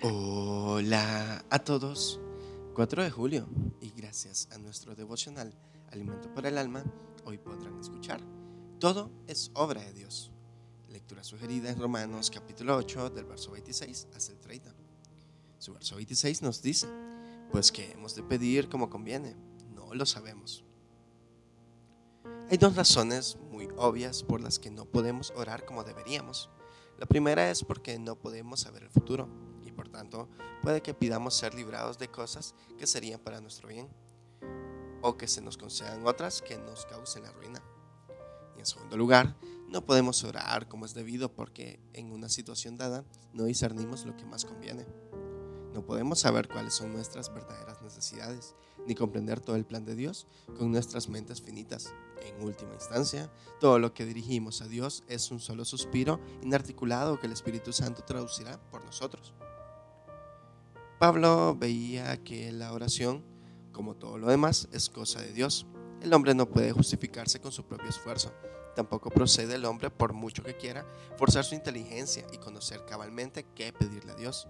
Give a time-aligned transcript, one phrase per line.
[0.00, 2.20] Hola a todos.
[2.74, 3.48] 4 de julio
[3.80, 5.52] y gracias a nuestro devocional
[5.90, 6.84] Alimento para el Alma,
[7.24, 8.20] hoy podrán escuchar.
[8.78, 10.30] Todo es obra de Dios.
[10.88, 14.72] Lectura sugerida en Romanos capítulo 8 del verso 26 hasta el 30.
[15.58, 16.86] Su verso 26 nos dice,
[17.50, 19.34] pues que hemos de pedir como conviene,
[19.74, 20.62] no lo sabemos.
[22.48, 26.50] Hay dos razones muy obvias por las que no podemos orar como deberíamos.
[26.98, 29.28] La primera es porque no podemos saber el futuro
[29.78, 30.28] por tanto
[30.60, 33.88] puede que pidamos ser librados de cosas que serían para nuestro bien
[35.02, 37.62] o que se nos concedan otras que nos causen la ruina.
[38.56, 39.36] Y en segundo lugar,
[39.68, 44.24] no podemos orar como es debido porque en una situación dada no discernimos lo que
[44.24, 44.84] más conviene.
[45.72, 50.26] No podemos saber cuáles son nuestras verdaderas necesidades, ni comprender todo el plan de Dios
[50.58, 51.94] con nuestras mentes finitas.
[52.20, 57.26] En última instancia, todo lo que dirigimos a Dios es un solo suspiro inarticulado que
[57.28, 59.34] el Espíritu Santo traducirá por nosotros.
[60.98, 63.24] Pablo veía que la oración,
[63.72, 65.66] como todo lo demás, es cosa de Dios.
[66.02, 68.32] El hombre no puede justificarse con su propio esfuerzo.
[68.74, 73.72] Tampoco procede el hombre, por mucho que quiera, forzar su inteligencia y conocer cabalmente qué
[73.72, 74.48] pedirle a Dios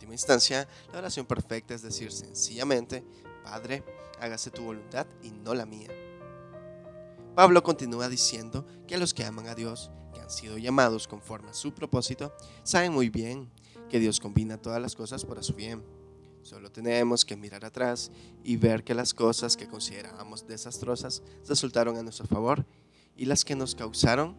[0.00, 3.04] última instancia, la oración perfecta es decir sencillamente,
[3.44, 3.84] Padre,
[4.18, 5.90] hágase tu voluntad y no la mía.
[7.34, 9.90] Pablo continúa diciendo que los que aman a Dios,
[10.30, 13.50] han sido llamados conforme a su propósito, saben muy bien
[13.88, 15.82] que Dios combina todas las cosas para su bien.
[16.42, 18.12] Solo tenemos que mirar atrás
[18.44, 22.64] y ver que las cosas que considerábamos desastrosas resultaron a nuestro favor
[23.16, 24.36] y las que nos causaron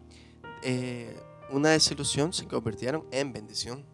[0.62, 1.14] eh,
[1.50, 3.84] una desilusión se convirtieron en bendición.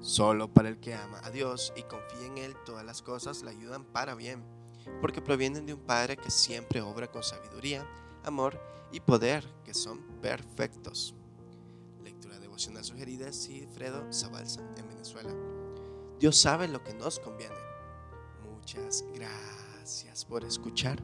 [0.00, 3.50] Solo para el que ama a Dios y confía en Él, todas las cosas le
[3.50, 4.42] ayudan para bien,
[5.02, 7.86] porque provienen de un Padre que siempre obra con sabiduría,
[8.24, 8.60] amor
[8.92, 11.14] y poder, que son perfectos.
[12.02, 15.34] Lectura devocional sugerida de Cifredo Zabalza, en Venezuela.
[16.18, 17.56] Dios sabe lo que nos conviene.
[18.44, 21.02] Muchas gracias por escuchar.